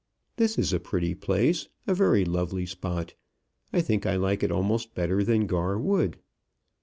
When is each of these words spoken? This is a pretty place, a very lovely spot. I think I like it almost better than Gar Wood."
This 0.37 0.57
is 0.57 0.73
a 0.73 0.79
pretty 0.79 1.13
place, 1.13 1.67
a 1.85 1.93
very 1.93 2.25
lovely 2.25 2.65
spot. 2.65 3.13
I 3.71 3.81
think 3.81 4.07
I 4.07 4.15
like 4.15 4.41
it 4.41 4.51
almost 4.51 4.95
better 4.95 5.23
than 5.23 5.45
Gar 5.45 5.77
Wood." 5.77 6.17